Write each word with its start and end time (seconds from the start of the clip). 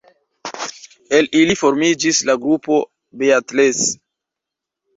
El 1.17 1.29
ili 1.41 1.57
formiĝis 1.59 2.23
la 2.31 2.37
grupo 2.47 2.81
Beatles. 3.25 3.87